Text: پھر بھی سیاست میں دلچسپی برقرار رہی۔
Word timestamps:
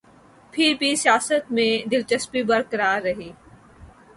پھر 0.51 0.73
بھی 0.79 0.95
سیاست 0.95 1.51
میں 1.51 1.89
دلچسپی 1.89 2.43
برقرار 2.43 3.01
رہی۔ 3.01 3.31